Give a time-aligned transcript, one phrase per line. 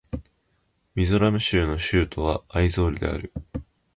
[0.95, 3.31] ミゾラム州の州都はアイゾールである